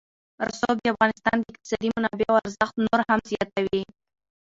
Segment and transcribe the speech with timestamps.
[0.47, 3.83] رسوب د افغانستان د اقتصادي منابعو ارزښت نور هم زیاتوي.